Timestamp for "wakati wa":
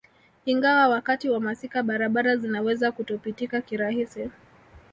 0.87-1.39